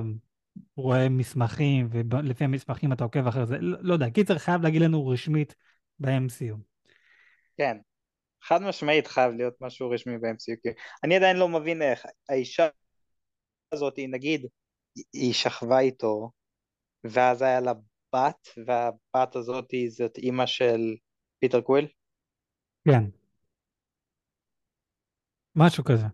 [0.75, 5.07] רואה מסמכים, ולפי המסמכים אתה עוקב אחרי זה, לא, לא יודע, קיצר חייב להגיד לנו
[5.07, 5.55] רשמית
[5.99, 6.57] ב-MCU.
[7.57, 7.77] כן,
[8.47, 10.71] חד משמעית חייב להיות משהו רשמי ב-MCU.
[11.03, 12.67] אני עדיין לא מבין איך האישה
[13.71, 14.45] הזאת, נגיד,
[15.13, 16.31] היא שכבה איתו,
[17.03, 17.73] ואז היה לה
[18.15, 20.95] בת, והבת הזאת זאת אימא של
[21.39, 21.87] פיטר קוויל?
[22.87, 23.03] כן.
[25.55, 26.05] משהו כזה.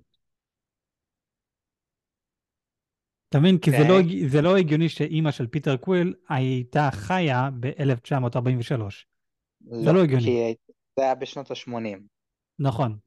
[3.30, 3.58] אתה מבין?
[3.58, 4.30] כי זה, לא, אוקיי.
[4.30, 8.82] זה לא הגיוני שאימא של פיטר קוויל הייתה חיה ב-1943.
[9.62, 10.24] לא, זה לא הגיוני.
[10.24, 10.56] כי
[11.00, 12.11] זה היה בשנות ה-80.
[12.62, 12.98] נכון.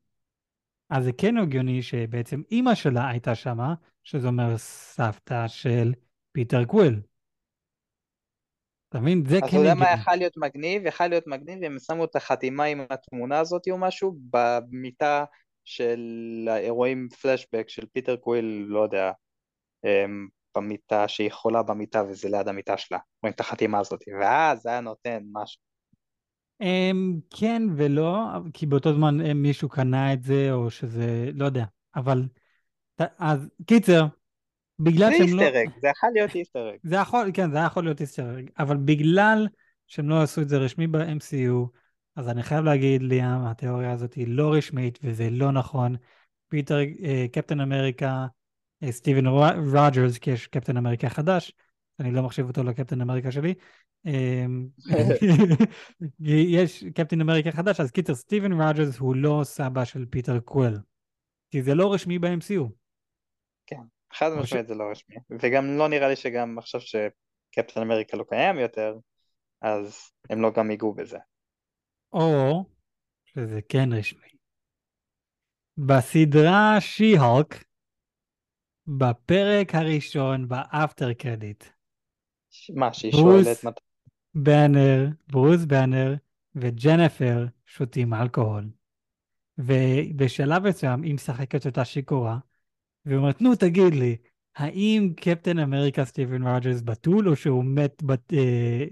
[0.91, 5.93] אז זה כן הגיוני שבעצם אימא שלה הייתה שמה, שזה אומר סבתא של
[6.33, 7.01] פיטר קוויל.
[8.89, 9.25] אתה מבין?
[9.27, 9.71] זה כן הגיוני.
[9.71, 10.87] אז אתה יודע מה יכול להיות מגניב?
[10.87, 15.25] יכול להיות מגניב אם שמו את החתימה עם התמונה הזאת או משהו במיטה
[15.65, 16.01] של
[16.51, 19.13] האירועים פלשבק של פיטר קוויל, לא יודע,
[19.85, 24.69] אמ, במיטה, שהיא חולה במיטה וזה ליד המיטה שלה, רואים את החתימה הזאת, ואז זה
[24.71, 25.74] היה נותן משהו.
[26.63, 31.65] Um, כן ולא, כי באותו זמן אה, מישהו קנה את זה, או שזה, לא יודע,
[31.97, 32.29] אבל,
[33.19, 34.07] אז קיצר,
[34.79, 35.37] בגלל שהם לא...
[35.37, 36.77] זה Easter egg, זה יכול להיות Easter egg.
[36.91, 39.49] זה יכול, כן, זה יכול להיות Easter egg, אבל בגלל
[39.87, 41.69] שהם לא עשו את זה רשמי ב-MCU,
[42.17, 45.97] אז אני חייב להגיד, ליאם, התיאוריה הזאת היא לא רשמית וזה לא נכון.
[46.49, 48.27] פיטר, אה, קפטן אמריקה,
[48.83, 51.53] אה, סטיבן רוג'רס, כי יש קפטן אמריקה חדש,
[52.01, 53.55] אני לא מחשיב אותו לקפטן אמריקה שלי.
[54.07, 54.69] אמ,
[56.57, 60.75] יש קפטן אמריקה חדש, אז קיצר, סטיבן רוג'רס הוא לא סבא של פיטר קוויל,
[61.51, 62.69] כי זה לא רשמי ב-MCU.
[63.67, 63.81] כן,
[64.13, 68.59] חד משמעית זה לא רשמי, וגם לא נראה לי שגם עכשיו שקפטן אמריקה לא קיים
[68.59, 68.99] יותר,
[69.63, 71.19] אז הם לא גם ייגעו בזה.
[72.13, 72.65] או
[73.25, 74.29] שזה כן רשמי.
[75.77, 77.65] בסדרה שי-הולק,
[78.87, 81.65] בפרק הראשון ב after credit.
[82.75, 83.81] מה, שהיא שואלת מתי...
[84.35, 86.15] באנר, ברוס באנר
[86.55, 88.65] וג'נפר שותים אלכוהול.
[89.59, 92.39] ובשלב מסוים היא משחקת אותה שיכורה,
[93.07, 94.17] והיא אומרת, נו תגיד לי,
[94.57, 98.85] האם קפטן אמריקה סטיבן רוג'רס בתול או שהוא מת, בת, אה,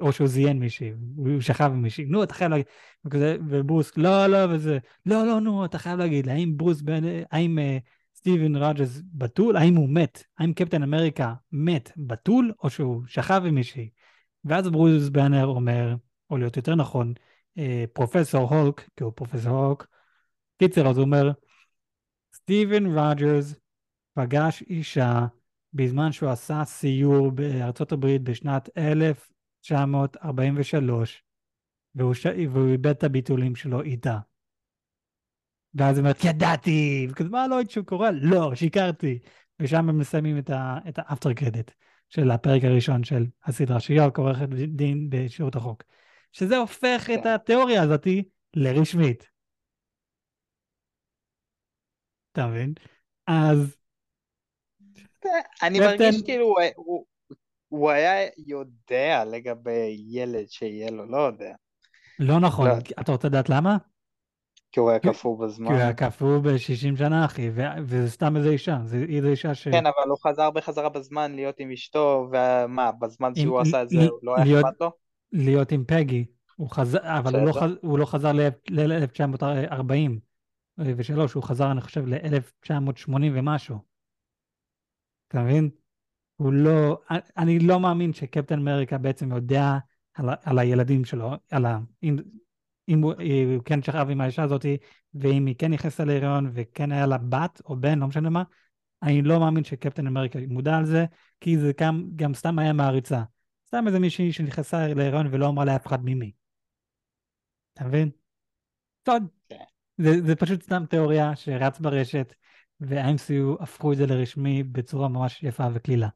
[0.00, 2.66] או שהוא זיין מישהי, הוא שכב עם מישהי, נו אתה חייב להגיד,
[3.04, 6.82] וכזה, וברוס, לא לא וזה, לא לא נו אתה חייב להגיד, האם ברוס
[7.30, 7.78] האם אה,
[8.22, 13.54] סטיבן רוג'רס בתול, האם הוא מת, האם קפטן אמריקה מת בתול או שהוא שכב עם
[13.54, 13.90] מישהי,
[14.44, 15.94] ואז ברוס באנר אומר,
[16.30, 17.12] או להיות יותר נכון,
[17.58, 19.86] אה, פרופסור הולק, כי הוא פרופסור הולק,
[20.58, 21.30] קיצר אז הוא אומר,
[22.34, 23.54] סטיבן רוג'רס
[24.14, 25.26] פגש אישה
[25.72, 31.24] בזמן שהוא עשה סיור בארצות הברית בשנת 1943,
[31.94, 32.26] והוא, ש...
[32.26, 34.18] איבד את הביטולים שלו איתה.
[35.74, 37.06] ואז היא אומרת, ידעתי!
[37.10, 38.10] וכזה, מה לא היית שהוא קורא?
[38.10, 39.18] לא, שיקרתי.
[39.60, 40.38] ושם הם מסיימים
[40.88, 41.70] את האפטר קרדיט
[42.08, 45.82] של הפרק הראשון של הסדרה, שהיא עורכת דין בשירות החוק.
[46.32, 47.28] שזה הופך את כן.
[47.28, 49.28] התיאוריה הזאתי לרשמית.
[52.32, 52.74] אתה מבין?
[53.26, 53.76] אז...
[55.62, 56.54] אני מרגיש כאילו
[57.68, 61.54] הוא היה יודע לגבי ילד שיהיה לו, לא יודע.
[62.18, 62.74] לא נכון, לא.
[63.00, 63.76] אתה רוצה לדעת למה?
[64.72, 65.66] כי הוא היה קפוא בזמן.
[65.66, 67.50] כי הוא היה קפוא ב-60 שנה, אחי,
[67.84, 69.68] וזה סתם איזה אישה, זה איזה אישה ש...
[69.68, 73.96] כן, אבל הוא חזר בחזרה בזמן להיות עם אשתו, ומה, בזמן שהוא עשה את זה,
[74.02, 74.90] הוא לא היה אכפת לו?
[75.32, 76.24] להיות עם פגי,
[76.56, 77.50] הוא חזר, אבל הוא
[77.82, 80.10] לא, לא חזר ל-1940
[80.78, 83.78] ושלוש, הוא חזר, אני חושב, ל-1980 ומשהו.
[85.28, 85.70] אתה מבין?
[86.36, 87.00] הוא לא,
[87.36, 89.78] אני לא מאמין שקפטן אמריקה בעצם יודע
[90.14, 91.78] על, על הילדים שלו, על ה...
[92.88, 93.14] אם, הוא,
[93.54, 94.66] הוא כן שכב עם האישה הזאת,
[95.14, 98.42] ואם היא כן נכנסה להיריון וכן היה לה בת או בן, לא משנה מה,
[99.02, 101.04] אני לא מאמין שקפטן אמריקה מודע על זה,
[101.40, 103.22] כי זה גם, גם סתם היה מעריצה.
[103.66, 106.32] סתם איזה מישהי שנכנסה להיריון ולא אמרה לאף אחד ממי.
[107.72, 108.10] אתה מבין?
[109.02, 109.18] טוב,
[109.48, 109.56] כן.
[109.98, 112.34] זה, זה פשוט סתם תיאוריה שרץ ברשת,
[112.80, 116.08] וה-MCU הפכו את זה לרשמי בצורה ממש יפה וקלילה.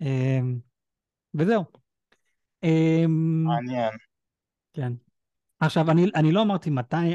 [0.00, 0.58] אמ,
[1.34, 1.64] וזהו.
[2.62, 3.90] אמ, מעניין.
[4.72, 4.92] כן.
[5.64, 7.14] עכשיו, אני, אני לא אמרתי מתי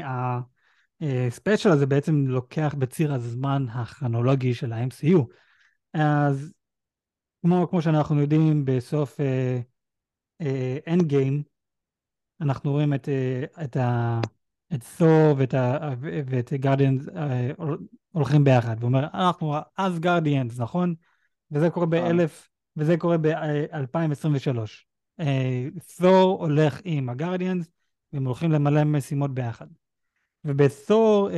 [1.00, 5.18] הספיישל הזה בעצם לוקח בציר הזמן הכרונולוגי של ה-MCU.
[5.94, 6.52] אז
[7.42, 9.20] כמו, כמו שאנחנו יודעים, בסוף
[10.88, 14.20] End uh, Game, uh, אנחנו רואים את, uh, את, ה,
[14.74, 17.62] את תור ואת, ה, ואת Guardians uh,
[18.12, 20.94] הולכים ביחד, ואומר, אנחנו Asgardians, נכון?
[21.50, 21.90] וזה קורה נכון.
[21.90, 24.58] באלף, וזה קורה ב-2023.
[25.96, 27.70] תור הולך עם ה Guardians,
[28.12, 29.66] והם הולכים למלא משימות ביחד.
[30.44, 31.32] ובתור uh,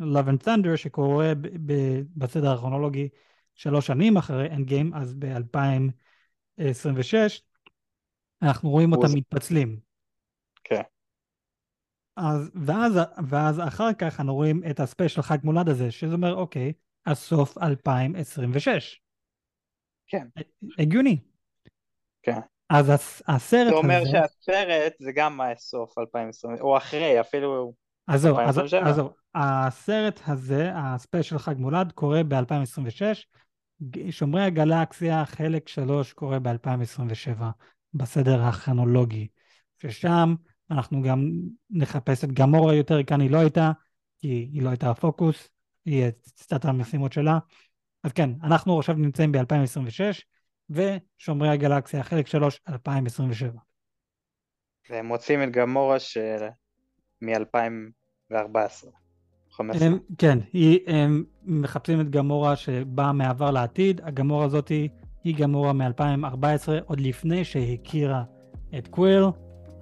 [0.00, 3.08] Love and Thunder שקורה ב- ב- בסדר הכרונולוגי
[3.54, 7.14] שלוש שנים אחרי Endgame, אז ב-2026,
[8.42, 9.80] אנחנו רואים אותם מתפצלים.
[10.64, 10.82] כן.
[12.16, 12.92] אז, ואז,
[13.28, 16.72] ואז אחר כך אנחנו רואים את ה special חג מולד הזה, שזה אומר, אוקיי,
[17.06, 19.00] אז סוף 2026.
[20.06, 20.26] כן.
[20.78, 21.18] הגיוני.
[22.22, 22.40] כן.
[22.70, 24.10] אז הס, הסרט זה אומר הזה...
[24.10, 27.72] שהסרט זה גם סוף 2020, או אחרי, אפילו...
[28.08, 28.88] אז זהו, אז, 2027.
[28.90, 33.02] אז זהו, הסרט הזה, הספיישל חג מולד, קורה ב-2026,
[34.10, 37.42] שומרי הגלקסיה, חלק 3 קורה ב-2027,
[37.94, 39.28] בסדר הכרונולוגי,
[39.82, 40.34] ששם
[40.70, 41.30] אנחנו גם
[41.70, 43.72] נחפש את גמורה יותר, כאן היא לא הייתה,
[44.18, 45.48] כי היא לא הייתה הפוקוס,
[45.84, 46.04] היא
[46.40, 47.38] עשתה המשימות שלה,
[48.04, 50.22] אז כן, אנחנו עכשיו נמצאים ב-2026,
[50.70, 53.52] ושומרי הגלקסיה, חלק 3, 2027.
[54.90, 56.48] והם מוצאים את גמורה של
[57.22, 58.86] מ-2014.
[59.50, 59.88] 15.
[59.88, 64.68] הם, כן, היא, הם מחפשים את גמורה שבאה מעבר לעתיד, הגמורה הזאת
[65.24, 68.22] היא גמורה מ-2014, עוד לפני שהכירה
[68.78, 69.24] את קוויל.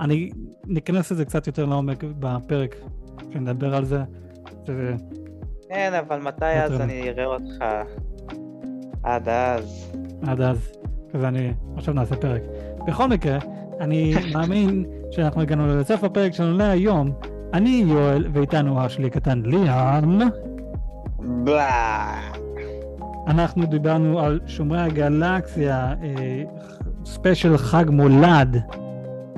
[0.01, 0.31] אני
[0.65, 2.77] ניכנס לזה קצת יותר לעומק בפרק
[3.31, 4.03] כשנדבר על זה.
[4.67, 4.95] שזה,
[5.69, 6.81] כן, אבל מתי אז.
[6.81, 7.65] אני אראה אותך?
[9.03, 9.93] עד אז.
[10.27, 10.73] עד אז,
[11.13, 12.43] כזה אני, עכשיו נעשה פרק.
[12.87, 13.39] בכל מקרה,
[13.81, 17.13] אני מאמין שאנחנו הגענו לסוף הפרק שלנו להיום.
[17.53, 19.43] אני יואל, ואיתנו אח שלי קטן.
[21.45, 22.21] בלה.
[23.27, 26.43] אנחנו דיברנו על שומרי הגלקסיה, אה,
[27.05, 28.63] ספיישל חג מולד.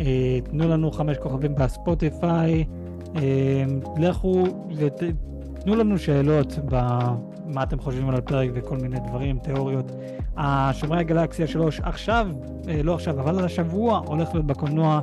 [0.00, 2.64] אה, תנו לנו חמש כוכבים בספוטיפיי.
[3.16, 3.64] אה,
[3.96, 4.44] לכו
[4.76, 9.92] ותנו לנו שאלות במה אתם חושבים על הפרק וכל מיני דברים, תיאוריות.
[10.42, 12.26] השומרי הגלקסיה שלוש עכשיו,
[12.68, 15.00] אה, לא עכשיו, אבל השבוע הולך להיות בקולנוע.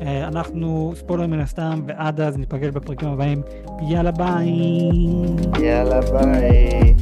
[0.00, 3.42] אה, אנחנו ספוילר מן הסתם, ועד אז ניפגש בפרקים הבאים.
[3.88, 4.52] יאללה ביי.
[5.60, 6.94] יאללה ביי.